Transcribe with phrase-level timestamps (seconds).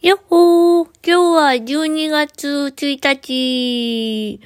[0.00, 4.40] やっほー今日は12月1日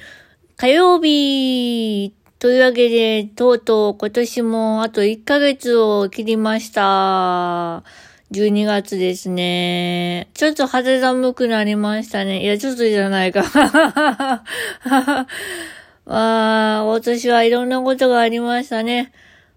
[0.57, 7.83] 火曜日というわけで、とうとう今年もあと1ヶ月を切りました。
[8.31, 10.27] 12月ですね。
[10.33, 12.41] ちょっと肌寒くなりましたね。
[12.43, 13.43] いや、ちょっとじゃないか。
[16.07, 19.11] まあ、今年はいろんなことがありましたね。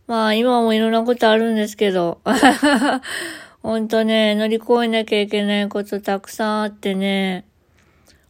[0.06, 2.20] まあ、今もいろんなことあるんですけど。
[3.62, 7.46] ほんとね、乗り越えなきゃいけないことたくさんあってね。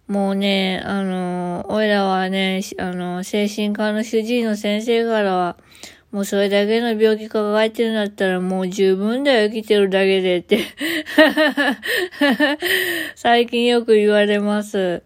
[0.06, 5.56] もうね、あの、おいらはね、あの、精神科の主治医の先生からは、
[6.12, 10.60] もうそれだけの病気抱えてるんだったらもう十分だよ、生きてるだけでって
[13.16, 15.02] 最近よく言われます。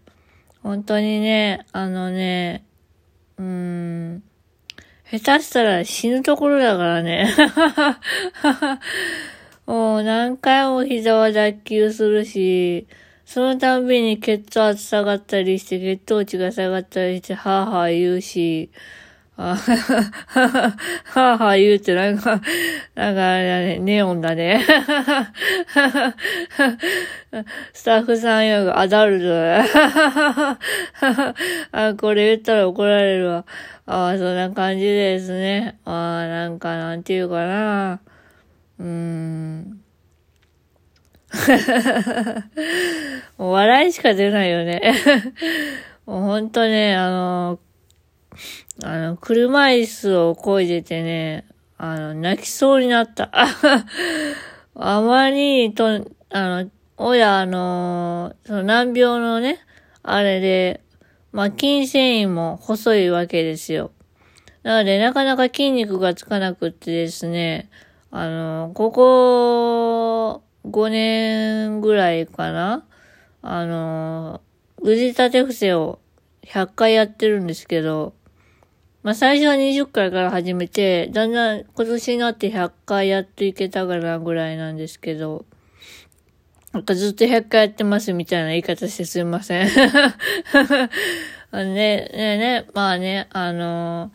[0.62, 2.64] 本当にね、あのね、
[3.38, 4.22] うーん、
[5.10, 7.34] 下手したら死ぬところだからね。
[9.70, 12.88] もう何回も膝は脱臼するし、
[13.24, 18.72] そのたんびに血圧下がったりして、血糖値が下がったりして、はぁはぁ言うし、
[19.36, 22.40] あ はぁはぁ言うってなんか、
[22.96, 24.60] なんかあれだね、ネオンだね。
[27.72, 30.58] スタッフさんよくアダルトだ
[31.90, 33.46] あ、これ言ったら怒られるわ。
[33.86, 35.78] あそんな感じですね。
[35.84, 38.00] あなんかなんていうかな。
[38.80, 39.80] うーん。
[43.36, 44.94] も う笑いしか出ないよね。
[46.06, 47.58] もうほんとね、あの、
[48.82, 51.44] あの、車椅子をこいでてね、
[51.76, 53.30] あの、泣きそうになった。
[54.74, 59.58] あまりと、あの、親、あの、その難病のね、
[60.02, 60.80] あれで、
[61.32, 63.92] まあ、筋繊維も細いわけですよ。
[64.62, 67.70] なので、なかなか筋肉がつかなくってですね、
[68.10, 72.84] あの、ここ5年ぐらいかな？
[73.42, 74.40] あの、
[74.82, 75.98] 腕立て伏せを
[76.44, 78.14] 100回やってるんですけど、
[79.02, 85.46] まあ最初は20回から始めて、だんだん今年になって100回やっていけたかなぐらいなんですけど、
[86.72, 89.68] なんかずっと100回やってますみたいな言い方してすいません。
[91.52, 94.12] あのね、ね、ね、まあね、あの、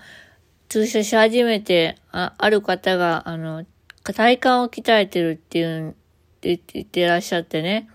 [0.69, 3.65] 通所し始めて、あある方が、あの、
[4.13, 5.93] 体幹を鍛えてるっていう、っ
[6.39, 7.89] て言ってらっしゃってね。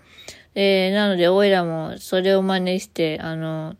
[0.53, 3.75] えー、なので、おいらもそれを真似して、あの、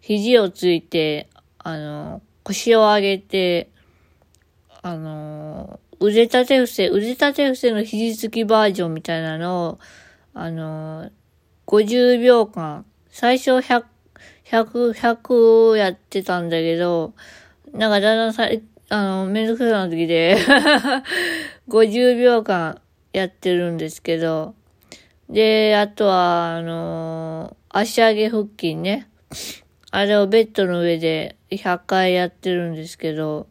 [0.00, 3.70] 肘をついて、あの、腰を上げて、
[4.82, 9.78] あの、腕立て伏せ、腕立て伏せの肘つきバージョンみたいなのを、
[10.34, 11.10] あの、
[11.66, 13.84] 50秒間、最初100、
[14.44, 17.14] 100、100やってたんだけど、
[17.72, 20.36] なんかだんだん、あの、めんどくさな時で
[21.68, 22.80] 50秒間
[23.12, 24.54] やってるんですけど、
[25.28, 29.08] で、あとは、あのー、足上げ腹筋ね。
[29.90, 33.48] あれをベッドの上で100回やってるんですけど、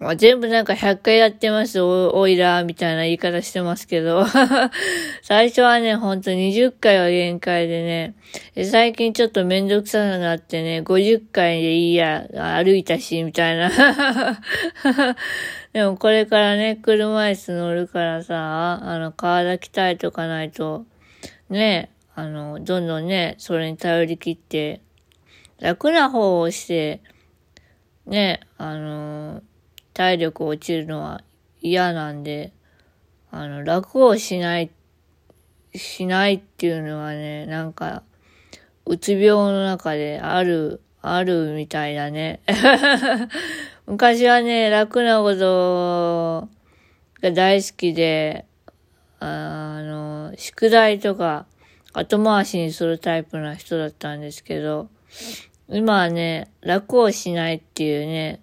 [0.00, 4.24] まあ、全部なんか100回やってます、お、おいら、みたいな言い方してますけど。
[5.22, 8.14] 最初はね、ほんと20回は限界でね、
[8.64, 13.70] 最近ちょっとめんどくさくなってね、50回でいいや、歩いたし、みたいな。
[15.74, 20.86] でもこれからね、車椅子乗るからさ、あの、体鍛えとかないと、
[21.50, 24.80] ね、あの、どんどんね、それに頼り切って、
[25.58, 27.02] 楽な方をして、
[28.06, 29.42] ね、あの、
[30.00, 31.20] 体力落ちるのは
[31.60, 32.54] 嫌なんで、
[33.30, 34.70] あの、楽をしない、
[35.74, 38.02] しないっていうのはね、なんか、
[38.86, 42.40] うつ病の中である、あるみたいだね。
[43.86, 46.48] 昔はね、楽なこと
[47.20, 48.46] が大好きで、
[49.18, 51.44] あの、宿題とか
[51.92, 54.88] 後回しにするタイプな人だったんですけど、
[55.68, 58.40] 今はね、楽をしないっていうね、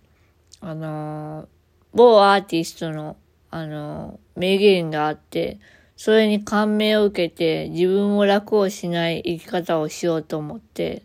[0.62, 1.48] あの、
[1.94, 3.18] 某アーティストの、
[3.52, 5.60] あの、名言があって、
[5.98, 11.02] それに感銘を受けて自分も楽をしない生き方をしようと思って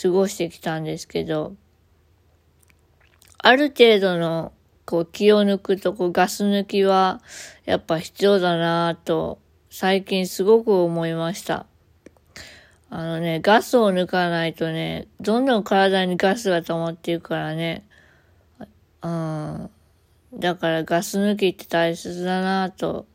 [0.00, 1.54] 過ごしてきたんですけど、
[3.38, 4.52] ある程度の
[4.84, 7.22] こう気を抜くとこうガス抜きは
[7.64, 9.38] やっぱ必要だなぁと
[9.70, 11.66] 最近すごく思いました。
[12.90, 17.84] あのね、ガスを抜かないとね、どんどん体にガスが溜まっていくからね。
[19.04, 19.70] うん。
[20.34, 23.06] だからガス抜きって大切だなと。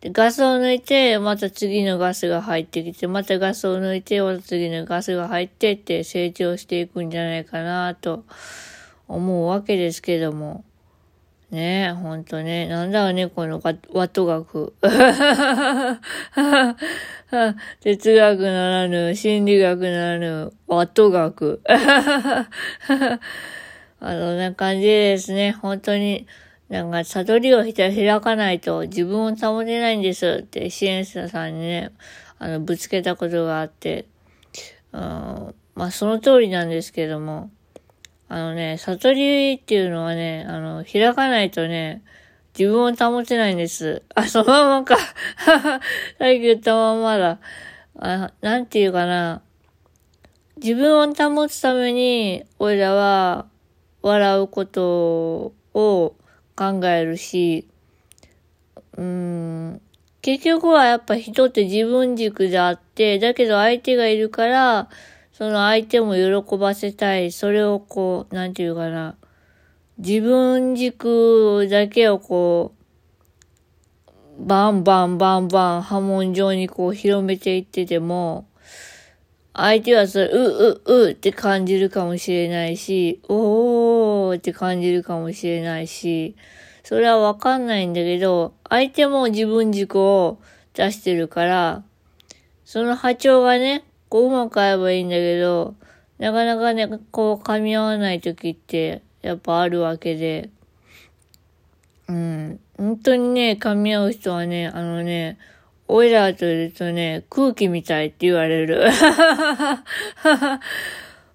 [0.00, 8.24] で、ガスを抜いて、また次のガスが入ってきて、またガスを抜いて、また次のガスが入ってって成長していくんじゃないかなと
[9.08, 10.64] 思うわけですけども。
[11.50, 12.68] ねえ、ほんとね。
[12.68, 14.72] なんだろうね、このワット学。
[17.80, 21.60] 哲学ならぬ、心理学ならぬ、ワット学。
[24.00, 26.26] あの、な感じですね、本当に、
[26.68, 31.92] なんか、悟りを開かないと自分を保てないんですって支援者さんにね、
[32.38, 34.06] あの、ぶつけたことがあって、
[34.92, 35.00] うん、
[35.74, 37.50] まあ、その通りなんですけども、
[38.28, 42.02] あのね、悟りっていうのはね、あの、開かないとね、
[42.58, 44.02] 自分を保てないんです。
[44.14, 44.96] あ、そのままか。
[45.46, 45.80] さっ
[46.18, 47.38] き言ったままだ。
[47.98, 49.42] あ、なんていうかな。
[50.56, 53.46] 自分を保つために、俺らは、
[54.02, 56.14] 笑うことを
[56.56, 57.66] 考えるし、
[58.96, 59.80] うん、
[60.22, 64.88] 結局はやっぱ人って自分軸であって、だけど相手がいるから、
[65.32, 67.32] その相手も喜ばせたい。
[67.32, 69.16] それをこう、なんていうかな。
[69.96, 78.46] 自分軸だけをこう、バンバンバンバン波紋状にこう広めていってても、
[79.54, 83.89] 相手はそれ、う、う、うって感じるかもしれないし、おー
[84.34, 86.36] って感じるかもしれないし、
[86.82, 90.38] それはわかんないんだけど、相手も自分軸を
[90.74, 91.82] 出してるから、
[92.64, 95.74] その波長がね、こううまく合えばいいんだけど、
[96.18, 100.50] なかなかね、こう噛み合わない時ってやっぱあるわけで、
[102.08, 105.38] うん、本当にね、噛み合う人はね、あのね、
[105.86, 108.90] オイラーといるとね、空気みたいって言われる。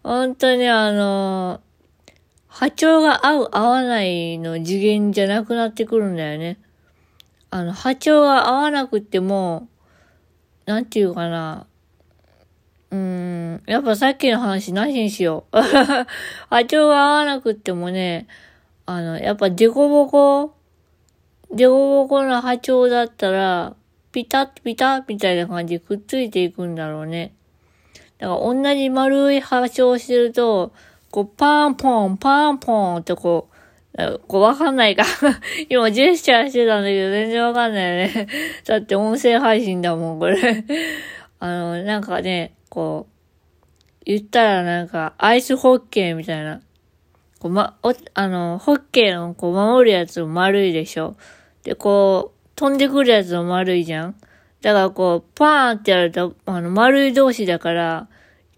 [0.04, 1.62] 本当にあの、
[2.58, 6.58] 波長が合う合わないの次元じゃなくなってくるんだよね。
[7.50, 9.68] あの、波長が合わなくても、
[10.66, 11.68] なんていうかな、
[12.92, 15.58] うーん、やっぱさっきの話なしにしよう。
[16.50, 18.26] 波長が合わなくってもね、
[18.86, 20.56] あの、やっぱデコボコ、
[21.52, 23.76] デコボコの波長だったら、
[24.14, 27.34] ピタッピタッみたいな感じでくっついていくんだろうね。
[28.18, 30.72] だから同じ丸い波長してると、
[31.16, 33.48] こう、パンポン、パンポンってこ
[33.98, 35.06] う、こう、わかんないか
[35.70, 38.28] 今、ジェスチャーしてたんだけど、全然わかんないよね
[38.68, 40.36] だって音声配信だもん、これ
[41.40, 46.60] あの、なんかね、こう、言ったらなんか、アイスホッケーみたいな。
[47.40, 51.16] こう、ま、お、あの、ホッケーのこう、守るやつも丸いでしょ。
[51.64, 54.16] で、こう、飛んでくるやつも丸いじゃん。
[54.62, 58.10] だからこう、パーンってやると、あの、丸い同士だから、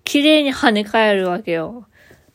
[0.04, 1.86] 綺麗に跳ね返るわけよ。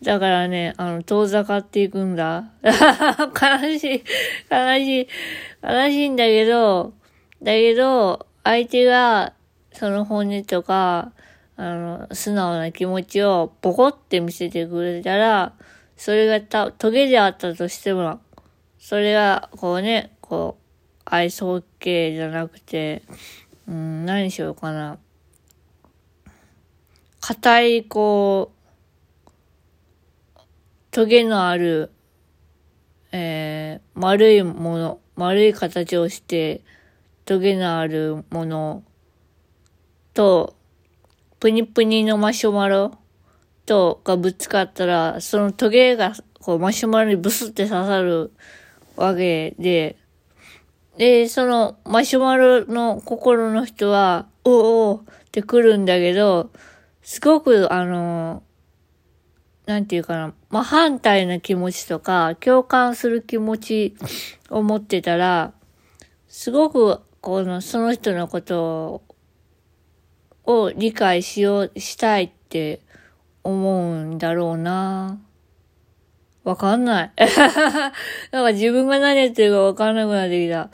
[0.02, 2.50] だからね、あの、遠ざかっていくんだ。
[2.62, 4.04] 悲しい、
[4.50, 5.08] 悲しい、
[5.62, 6.93] 悲しいんだけど、
[7.40, 9.32] だけど、相手が、
[9.72, 11.12] その本音とか、
[11.56, 15.54] あの、素直な気持ちをポコって見せてくれたら、
[15.96, 18.20] それがた、トゲであったとしても、
[18.78, 20.62] それが、こうね、こう、
[21.05, 23.02] アイスホッケーじゃなくて、
[23.69, 24.98] うん、何しようかな。
[27.20, 28.61] 硬い、こう、
[30.92, 31.90] トゲのある、
[33.12, 36.60] えー、丸いもの、丸い形をして、
[37.24, 38.84] トゲのあるもの
[40.12, 40.54] と、
[41.40, 42.92] プニプニのマシュマロ
[43.64, 48.30] とがぶつかったら、そのトゲがこうマシュマロにブスって刺さる
[48.94, 49.96] わけで、
[50.98, 56.50] で、そのマシュマロの心の人は、おおって来るんだけど、
[57.00, 58.43] すごくあの、
[59.66, 63.96] なんていうかな、まあ、反対な気持ちとか、共感する気持ち
[64.50, 65.52] を持ってたら、
[66.28, 69.02] すごく、この、その人のこと
[70.44, 72.81] を理解しよう、したいって
[73.44, 75.20] 思うんだろうな。
[76.42, 77.12] わかんない。
[78.32, 80.70] なんか自分が何やってるかわかんなくなってきた。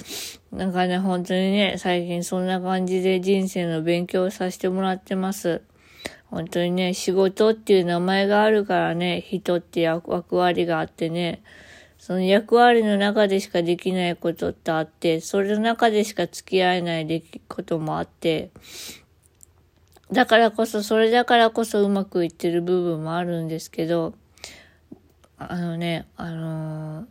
[0.57, 5.61] なんかね、本当にね、最近そんな感じで人生の勉強させてもらってます。
[6.31, 11.43] 本当にね、仕事っていう名前があるからね、人って役割があってね、
[11.99, 18.51] その役割の中でしかできないことってあって、それの中でしか付き合えない出来事もあって、
[20.13, 24.15] だからこそ、それだからこそうまくいってる部分もあるんですけど、
[25.39, 27.07] あのね、あのー、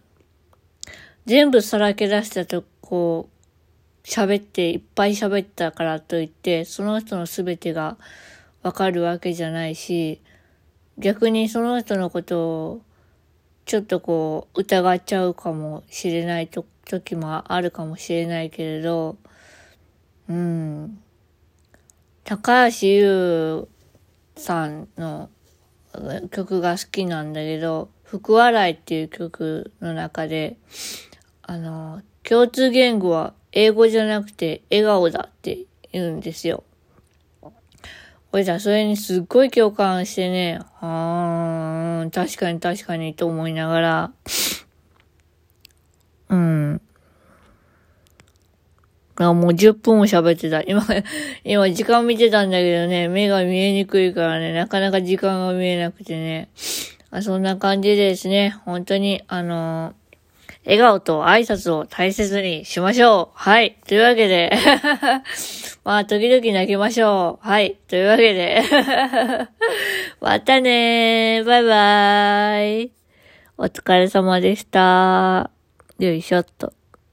[1.25, 7.97] 全部さらけ出したと、こう、喋って、いっぱい喋ったからといって、その人の全てが
[8.67, 10.19] わかるわけじゃないし、
[10.97, 12.81] 逆にその人のことを、
[13.63, 19.15] ちょっとこう、疑っちゃうかもしれないと時もあるかもしれないけれど、
[20.27, 20.99] うん。
[22.25, 23.67] 高橋優
[24.35, 25.29] さんの
[26.29, 30.57] 曲が好きなんだけど、福笑いっていう曲の中で、
[31.41, 35.59] あの、共通言語は英語じゃなくて笑顔だって
[35.93, 36.65] 言うんですよ。
[38.37, 44.11] 俺じゃそれにすっごい共感してね、あー、確かに確かにと思いながら、
[46.29, 46.81] うん。
[49.15, 50.61] あ、もう10分も喋ってた。
[50.61, 50.85] 今、
[51.43, 56.49] 今時間見てたんだけどね、目が見えにくいからね、なかなか時間が見えなくてね。
[57.09, 58.55] あそんな感じですね。
[58.65, 60.07] 本当に、あのー
[60.67, 63.37] 笑顔と挨拶を大切にしましょう。
[63.39, 63.77] はい。
[63.87, 64.51] というわけで
[65.87, 67.47] まあ、時々泣きましょう。
[67.47, 67.77] はい。
[67.87, 68.61] というわけで
[70.19, 71.45] またねー。
[71.45, 72.91] バイバーイ。
[73.57, 75.49] お疲れ様でした。
[75.97, 76.76] よいしょっと。